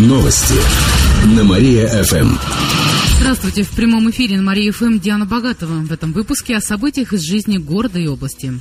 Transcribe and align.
Новости 0.00 0.54
на 1.36 1.44
Мария-ФМ. 1.44 2.34
Здравствуйте. 3.18 3.64
В 3.64 3.70
прямом 3.72 4.10
эфире 4.10 4.38
на 4.38 4.42
Мария-ФМ 4.44 4.98
Диана 4.98 5.26
Богатова. 5.26 5.80
В 5.82 5.92
этом 5.92 6.14
выпуске 6.14 6.56
о 6.56 6.62
событиях 6.62 7.12
из 7.12 7.20
жизни 7.20 7.58
города 7.58 7.98
и 7.98 8.06
области. 8.06 8.54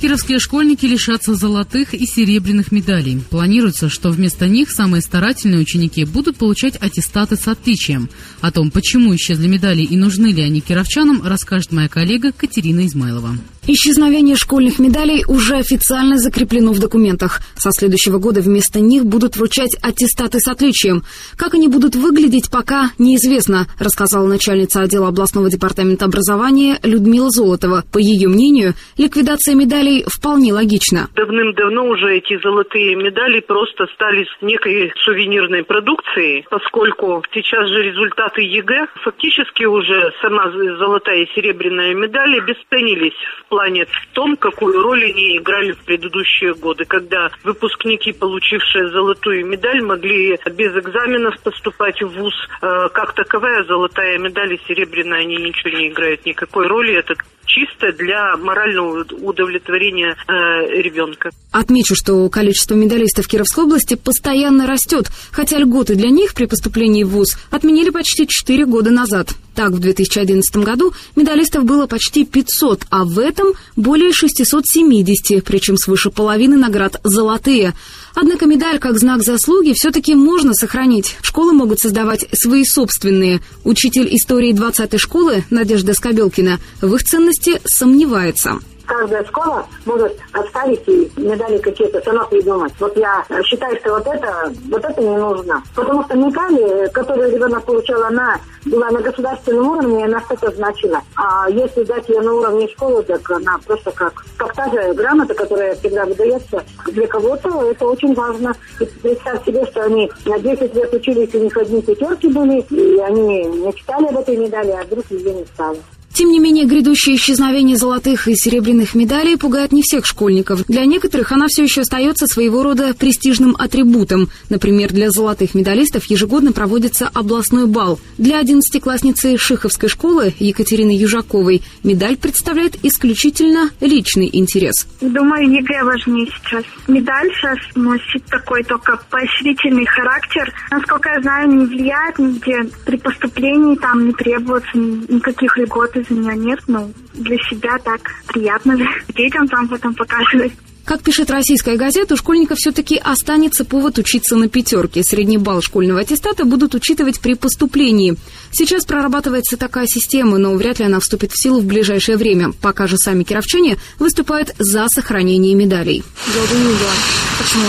Кировские 0.00 0.40
школьники 0.40 0.86
лишатся 0.86 1.36
золотых 1.36 1.94
и 1.94 2.04
серебряных 2.04 2.72
медалей. 2.72 3.22
Планируется, 3.30 3.88
что 3.88 4.10
вместо 4.10 4.48
них 4.48 4.72
самые 4.72 5.02
старательные 5.02 5.60
ученики 5.60 6.04
будут 6.04 6.36
получать 6.36 6.74
аттестаты 6.74 7.36
с 7.36 7.46
отличием. 7.46 8.10
О 8.40 8.50
том, 8.50 8.72
почему 8.72 9.14
исчезли 9.14 9.46
медали 9.46 9.82
и 9.82 9.96
нужны 9.96 10.32
ли 10.32 10.42
они 10.42 10.60
кировчанам, 10.60 11.22
расскажет 11.24 11.70
моя 11.70 11.88
коллега 11.88 12.32
Катерина 12.32 12.84
Измайлова. 12.86 13.38
Исчезновение 13.70 14.34
школьных 14.34 14.78
медалей 14.78 15.24
уже 15.28 15.56
официально 15.56 16.16
закреплено 16.16 16.72
в 16.72 16.78
документах. 16.78 17.40
Со 17.54 17.70
следующего 17.70 18.16
года 18.16 18.40
вместо 18.40 18.80
них 18.80 19.04
будут 19.04 19.36
вручать 19.36 19.76
аттестаты 19.82 20.40
с 20.40 20.48
отличием. 20.48 21.02
Как 21.36 21.52
они 21.52 21.68
будут 21.68 21.94
выглядеть, 21.94 22.50
пока 22.50 22.92
неизвестно, 22.98 23.66
рассказала 23.78 24.26
начальница 24.26 24.80
отдела 24.80 25.08
областного 25.08 25.50
департамента 25.50 26.06
образования 26.06 26.78
Людмила 26.82 27.28
Золотова. 27.28 27.84
По 27.92 27.98
ее 27.98 28.28
мнению, 28.28 28.72
ликвидация 28.96 29.54
медалей 29.54 30.02
вполне 30.08 30.54
логична. 30.54 31.08
Давным-давно 31.14 31.88
уже 31.88 32.16
эти 32.16 32.40
золотые 32.42 32.96
медали 32.96 33.40
просто 33.40 33.84
стали 33.94 34.26
некой 34.40 34.94
сувенирной 35.04 35.62
продукцией, 35.64 36.46
поскольку 36.48 37.22
сейчас 37.34 37.68
же 37.68 37.82
результаты 37.82 38.40
ЕГЭ 38.40 38.86
фактически 39.04 39.64
уже 39.64 40.10
сама 40.22 40.50
золотая 40.78 41.24
и 41.24 41.28
серебряная 41.34 41.92
медали 41.92 42.38
обесценились 42.38 43.12
в 43.44 43.57
плане 43.58 43.86
в 43.86 44.14
том, 44.14 44.36
какую 44.36 44.80
роль 44.82 45.04
они 45.04 45.36
играли 45.38 45.72
в 45.72 45.84
предыдущие 45.84 46.54
годы, 46.54 46.84
когда 46.84 47.28
выпускники, 47.42 48.12
получившие 48.12 48.88
золотую 48.90 49.46
медаль, 49.46 49.82
могли 49.82 50.38
без 50.52 50.76
экзаменов 50.76 51.34
поступать 51.42 52.00
в 52.00 52.06
ВУЗ. 52.06 52.34
Э, 52.62 52.88
как 52.94 53.14
таковая 53.14 53.64
золотая 53.64 54.16
медаль 54.18 54.54
и 54.54 54.60
серебряная, 54.68 55.22
они 55.22 55.36
ничего 55.36 55.76
не 55.76 55.88
играют 55.88 56.24
никакой 56.24 56.68
роли. 56.68 56.94
Это 56.94 57.14
чисто 57.46 57.92
для 57.98 58.36
морального 58.36 59.04
удовлетворения 59.22 60.14
э, 60.14 60.32
ребенка. 60.80 61.30
Отмечу, 61.50 61.96
что 61.96 62.28
количество 62.28 62.74
медалистов 62.76 63.26
Кировской 63.26 63.64
области 63.64 63.96
постоянно 63.96 64.68
растет, 64.68 65.06
хотя 65.32 65.58
льготы 65.58 65.96
для 65.96 66.10
них 66.10 66.34
при 66.34 66.46
поступлении 66.46 67.02
в 67.02 67.08
ВУЗ 67.08 67.36
отменили 67.50 67.90
почти 67.90 68.28
4 68.28 68.66
года 68.66 68.90
назад. 68.90 69.30
Так, 69.58 69.72
в 69.72 69.80
2011 69.80 70.54
году 70.58 70.92
медалистов 71.16 71.64
было 71.64 71.88
почти 71.88 72.24
500, 72.24 72.84
а 72.90 73.04
в 73.04 73.18
этом 73.18 73.54
более 73.74 74.12
670, 74.12 75.42
причем 75.42 75.76
свыше 75.76 76.10
половины 76.10 76.56
наград 76.56 77.00
золотые. 77.02 77.74
Однако 78.14 78.46
медаль 78.46 78.78
как 78.78 79.00
знак 79.00 79.24
заслуги 79.24 79.72
все-таки 79.74 80.14
можно 80.14 80.54
сохранить. 80.54 81.16
Школы 81.22 81.54
могут 81.54 81.80
создавать 81.80 82.24
свои 82.34 82.64
собственные. 82.64 83.40
Учитель 83.64 84.14
истории 84.14 84.52
20-й 84.52 84.98
школы 84.98 85.42
Надежда 85.50 85.92
Скобелкина 85.92 86.60
в 86.80 86.94
их 86.94 87.02
ценности 87.02 87.60
сомневается 87.64 88.60
каждая 88.88 89.24
школа 89.24 89.66
может 89.84 90.16
оставить 90.32 90.82
и 90.88 91.12
медали 91.16 91.58
какие-то 91.58 92.00
сама 92.02 92.24
придумать. 92.24 92.72
Вот 92.80 92.96
я 92.96 93.24
считаю, 93.44 93.76
что 93.78 93.94
вот 93.94 94.06
это, 94.06 94.52
вот 94.70 94.84
это 94.84 95.00
не 95.00 95.16
нужно. 95.16 95.62
Потому 95.74 96.02
что 96.04 96.16
медали, 96.16 96.88
которые 96.88 97.30
ребенок 97.30 97.64
получал, 97.64 98.02
она 98.02 98.40
была 98.64 98.90
на 98.90 99.00
государственном 99.00 99.68
уровне, 99.68 100.04
она 100.04 100.20
что-то 100.22 100.50
значила. 100.52 101.00
А 101.14 101.48
если 101.50 101.84
дать 101.84 102.08
ее 102.08 102.20
на 102.20 102.32
уровне 102.32 102.68
школы, 102.68 103.02
так 103.02 103.30
она 103.30 103.58
просто 103.66 103.90
как, 103.92 104.24
как 104.36 104.54
та 104.54 104.70
же 104.70 104.94
грамота, 104.94 105.34
которая 105.34 105.74
всегда 105.76 106.04
выдается 106.06 106.64
для 106.86 107.06
кого-то, 107.06 107.70
это 107.70 107.86
очень 107.86 108.14
важно. 108.14 108.54
И 108.80 108.84
представь 108.84 109.44
себе, 109.44 109.64
что 109.66 109.84
они 109.84 110.10
на 110.24 110.38
10 110.38 110.74
лет 110.74 110.92
учились, 110.92 111.34
у 111.34 111.38
них 111.38 111.56
одни 111.56 111.82
пятерки 111.82 112.28
были, 112.28 112.60
и 112.70 112.98
они 113.00 113.44
не 113.44 113.74
читали 113.74 114.06
об 114.06 114.18
этой 114.18 114.36
медали, 114.36 114.70
а 114.70 114.84
вдруг 114.84 115.04
ее 115.10 115.34
не 115.34 115.44
стало. 115.44 115.76
Тем 116.18 116.30
не 116.30 116.40
менее, 116.40 116.64
грядущее 116.64 117.14
исчезновение 117.14 117.76
золотых 117.76 118.26
и 118.26 118.34
серебряных 118.34 118.96
медалей 118.96 119.36
пугает 119.36 119.70
не 119.70 119.82
всех 119.82 120.04
школьников. 120.04 120.66
Для 120.66 120.84
некоторых 120.84 121.30
она 121.30 121.46
все 121.46 121.62
еще 121.62 121.82
остается 121.82 122.26
своего 122.26 122.64
рода 122.64 122.92
престижным 122.92 123.54
атрибутом. 123.56 124.28
Например, 124.50 124.92
для 124.92 125.12
золотых 125.12 125.54
медалистов 125.54 126.06
ежегодно 126.06 126.50
проводится 126.50 127.08
областной 127.14 127.68
бал. 127.68 128.00
Для 128.18 128.40
одиннадцатиклассницы 128.40 129.38
Шиховской 129.38 129.88
школы 129.88 130.34
Екатерины 130.40 130.90
Южаковой 130.90 131.62
медаль 131.84 132.16
представляет 132.16 132.84
исключительно 132.84 133.70
личный 133.80 134.28
интерес. 134.32 134.88
Думаю, 135.00 135.48
ЕГЭ 135.48 135.84
важнее 135.84 136.26
сейчас. 136.26 136.64
Медаль 136.88 137.30
сейчас 137.30 137.58
носит 137.76 138.24
такой 138.24 138.64
только 138.64 139.00
поощрительный 139.08 139.86
характер. 139.86 140.52
Насколько 140.72 141.10
я 141.10 141.20
знаю, 141.20 141.48
не 141.48 141.64
влияет 141.64 142.18
нигде. 142.18 142.68
При 142.84 142.96
поступлении 142.96 143.76
там 143.76 144.04
не 144.04 144.12
требуется 144.14 144.76
никаких 144.76 145.56
льгот 145.56 145.94
из 145.94 146.07
меня 146.10 146.34
нет, 146.34 146.58
но 146.66 146.90
для 147.14 147.36
себя 147.50 147.78
так 147.84 148.00
приятно 148.28 148.76
детям 149.14 149.48
там 149.48 149.68
потом 149.68 149.94
показывать. 149.94 150.52
Как 150.88 151.02
пишет 151.02 151.30
российская 151.30 151.76
газета, 151.76 152.14
у 152.14 152.16
школьника 152.16 152.54
все-таки 152.56 152.96
останется 152.96 153.66
повод 153.66 153.98
учиться 153.98 154.36
на 154.36 154.48
пятерке. 154.48 155.04
Средний 155.04 155.36
балл 155.36 155.60
школьного 155.60 156.00
аттестата 156.00 156.46
будут 156.46 156.74
учитывать 156.74 157.20
при 157.20 157.34
поступлении. 157.34 158.16
Сейчас 158.52 158.86
прорабатывается 158.86 159.58
такая 159.58 159.84
система, 159.86 160.38
но 160.38 160.54
вряд 160.54 160.78
ли 160.78 160.86
она 160.86 160.98
вступит 161.00 161.32
в 161.32 161.42
силу 161.42 161.60
в 161.60 161.66
ближайшее 161.66 162.16
время. 162.16 162.52
Пока 162.62 162.86
же 162.86 162.96
сами 162.96 163.22
кировчане 163.22 163.76
выступают 163.98 164.54
за 164.58 164.88
сохранение 164.88 165.54
медалей. 165.54 166.02
Я 166.34 166.54
думаю, 166.54 166.74
да. 166.78 167.44
Почему? 167.44 167.64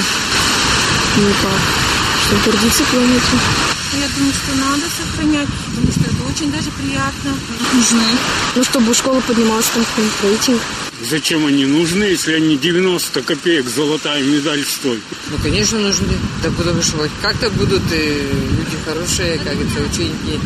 Ну 1.18 1.28
как? 1.42 2.40
Чтобы 2.40 2.58
гордиться 2.58 2.84
планете. 2.86 3.79
Думаю, 4.20 4.34
что 4.34 4.56
надо 4.58 4.84
сохранять, 4.98 5.48
потому 5.70 5.92
что 5.94 6.02
это 6.02 6.24
очень 6.30 6.52
даже 6.52 6.70
приятно. 6.72 7.32
Нужны. 7.74 8.04
Ну, 8.54 8.64
чтобы 8.66 8.94
школа 8.94 9.22
поднималась 9.22 9.68
там 9.74 9.86
в 9.86 10.24
рейтинг. 10.24 10.60
Зачем 11.10 11.46
они 11.46 11.66
нужны, 11.66 12.04
если 12.04 12.34
они 12.34 12.58
90 12.58 13.22
копеек 13.22 13.70
золотая 13.70 14.22
медаль 14.22 14.66
стоят? 14.66 15.00
Ну, 15.30 15.38
конечно, 15.42 15.80
нужны. 15.80 16.18
Так 16.44 16.54
потому 16.56 16.82
что 16.82 17.10
как-то 17.22 17.50
будут 17.52 17.84
э, 17.94 18.30
люди 18.52 18.78
хорошие, 18.86 19.38
как 19.38 19.54
это, 19.54 19.90
ученики, 19.90 20.38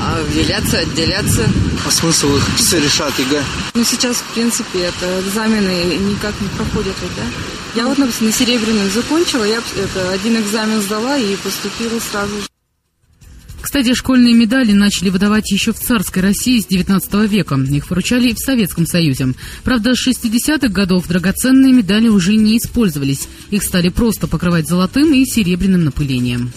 а 0.00 0.20
выделяться, 0.24 0.78
отделяться. 0.78 1.48
А 1.86 1.90
смысл 1.92 2.36
их 2.36 2.42
все 2.56 2.80
решат 2.80 3.16
ЕГЭ? 3.20 3.40
Ну, 3.74 3.84
сейчас, 3.84 4.16
в 4.16 4.34
принципе, 4.34 4.80
это 4.80 5.20
экзамены 5.20 5.94
никак 5.94 6.34
не 6.40 6.48
проходят, 6.48 6.96
да? 7.16 7.22
Я 7.76 7.86
вот, 7.86 7.98
например, 7.98 8.22
на 8.22 8.32
серебряную 8.32 8.90
закончила, 8.90 9.44
я 9.44 9.62
это, 9.76 10.10
один 10.10 10.40
экзамен 10.40 10.82
сдала 10.82 11.16
и 11.16 11.36
поступила 11.36 12.00
сразу 12.10 12.34
же. 12.40 12.51
Кстати, 13.72 13.94
школьные 13.94 14.34
медали 14.34 14.72
начали 14.72 15.08
выдавать 15.08 15.50
еще 15.50 15.72
в 15.72 15.78
царской 15.78 16.20
России 16.20 16.60
с 16.60 16.66
19 16.66 17.14
века. 17.26 17.54
Их 17.54 17.88
вручали 17.88 18.28
и 18.28 18.34
в 18.34 18.38
Советском 18.38 18.86
Союзе. 18.86 19.28
Правда, 19.64 19.94
с 19.94 20.06
60-х 20.06 20.68
годов 20.68 21.08
драгоценные 21.08 21.72
медали 21.72 22.08
уже 22.08 22.36
не 22.36 22.58
использовались. 22.58 23.28
Их 23.50 23.62
стали 23.62 23.88
просто 23.88 24.28
покрывать 24.28 24.68
золотым 24.68 25.14
и 25.14 25.24
серебряным 25.24 25.84
напылением. 25.84 26.52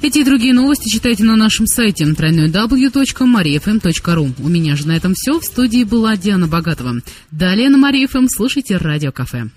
Эти 0.00 0.18
и 0.18 0.24
другие 0.24 0.54
новости 0.54 0.88
читайте 0.88 1.24
на 1.24 1.34
нашем 1.34 1.66
сайте 1.66 2.04
www.mariafm.ru. 2.04 4.32
У 4.38 4.48
меня 4.48 4.76
же 4.76 4.86
на 4.86 4.96
этом 4.96 5.14
все. 5.16 5.40
В 5.40 5.44
студии 5.44 5.82
была 5.82 6.16
Диана 6.16 6.46
Богатова. 6.46 7.00
Далее 7.32 7.68
на 7.68 7.78
Мария 7.78 8.06
ФМ 8.06 8.28
слушайте 8.28 8.76
Радио 8.76 9.10
Кафе. 9.10 9.48